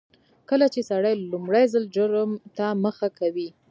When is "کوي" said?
3.19-3.49